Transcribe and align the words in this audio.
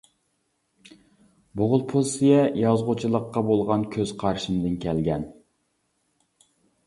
بۇ 1.59 1.65
خىل 1.73 1.83
پوزىتسىيە 1.91 2.39
يازغۇچىلىققا 2.61 3.43
بولغان 3.51 3.85
كۆز 3.97 4.13
قارىشىمدىن 4.23 4.79
كەلگەن. 4.87 5.27